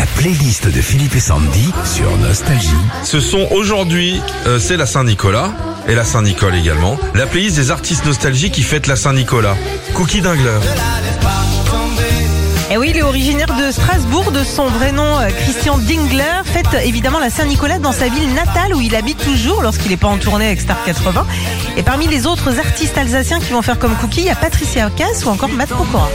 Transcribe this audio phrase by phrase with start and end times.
[0.00, 2.70] La playlist de Philippe et Sandy sur Nostalgie.
[3.04, 5.52] Ce sont aujourd'hui, euh, c'est la Saint-Nicolas
[5.88, 6.98] et la Saint-Nicole également.
[7.14, 9.58] La playlist des artistes nostalgiques qui fêtent la Saint-Nicolas.
[9.92, 10.58] Cookie Dingler.
[12.70, 16.82] Et oui, il est originaire de Strasbourg, de son vrai nom euh, Christian Dingler, fête
[16.82, 20.16] évidemment la Saint-Nicolas dans sa ville natale où il habite toujours lorsqu'il n'est pas en
[20.16, 21.26] tournée avec Star 80.
[21.76, 24.88] Et parmi les autres artistes alsaciens qui vont faire comme Cookie, il y a Patricia
[24.96, 26.08] Cass ou encore Matt Pokora.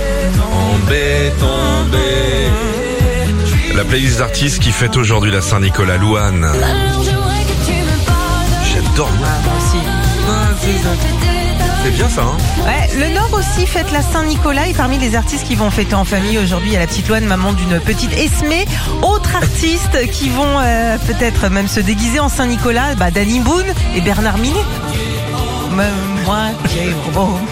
[3.85, 5.97] La playlist des artistes qui fêtent aujourd'hui la Saint-Nicolas.
[5.97, 6.51] Louane.
[8.63, 9.31] J'adore Louane.
[11.83, 15.45] C'est bien ça, hein Ouais, le Nord aussi fête la Saint-Nicolas et parmi les artistes
[15.45, 18.11] qui vont fêter en famille aujourd'hui, il y a la petite Loane, maman d'une petite
[18.13, 18.65] Esmé.
[19.03, 24.01] Autres artistes qui vont euh, peut-être même se déguiser en Saint-Nicolas, bah, Danny Boone et
[24.01, 24.65] Bernard Minet.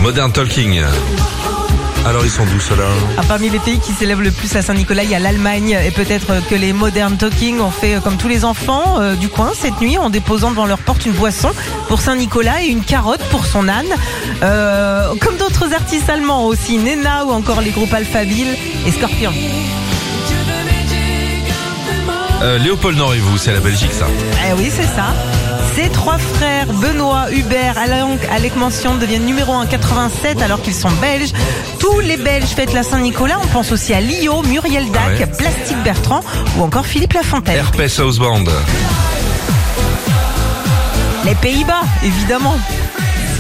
[0.02, 0.82] Modern Talking.
[2.06, 2.84] Alors ils sont d'où ceux-là?
[3.18, 5.92] Ah, parmi les pays qui célèbrent le plus la Saint-Nicolas, il y a l'Allemagne et
[5.92, 9.80] peut-être que les Modern Talking ont fait comme tous les enfants euh, du coin cette
[9.80, 11.52] nuit en déposant devant leur porte une boisson
[11.88, 13.88] pour Saint-Nicolas et une carotte pour son âne.
[14.44, 18.54] Euh, comme d'autres artistes allemands aussi, Nena ou encore les groupes Alphaville
[18.86, 19.32] et Scorpion.
[22.42, 24.08] euh, Léopold Nord et vous, c'est la Belgique ça?
[24.50, 25.14] Eh oui, c'est ça.
[25.76, 30.92] Ces trois frères, Benoît, Hubert, Alec, Alec Mention, deviennent numéro 1 87 alors qu'ils sont
[31.02, 31.32] belges.
[31.80, 33.38] Tous les Belges fêtent la Saint-Nicolas.
[33.44, 35.26] On pense aussi à Lio, Muriel Dac, Ah ouais.
[35.26, 36.22] Plastique Bertrand
[36.58, 37.56] ou encore Philippe Lafontaine.
[37.58, 38.44] Herpes House Band.
[41.26, 42.56] Les Pays-Bas, évidemment.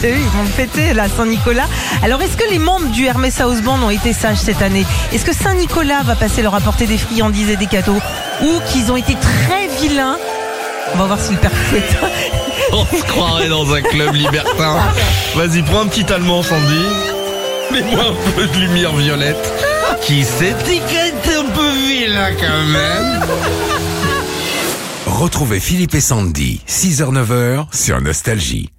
[0.01, 1.67] C'est eux, ils vont fêter la Saint-Nicolas.
[2.01, 4.85] Alors, est-ce que les membres du Hermès House Band ont été sages cette année?
[5.13, 7.99] Est-ce que Saint-Nicolas va passer leur apporter des friandises et des cadeaux?
[8.41, 10.17] Ou qu'ils ont été très vilains
[10.91, 11.97] On va voir si le père Fouette...
[12.71, 14.79] On se croirait dans un club libertin.
[15.35, 16.85] Vas-y, prends un petit allemand, Sandy.
[17.71, 19.53] Mets-moi un peu de lumière violette.
[20.01, 23.21] Qui s'est dit qu'elle était un peu vilain quand même.
[25.05, 28.69] Retrouvez Philippe et Sandy, 6h-9h sur Nostalgie.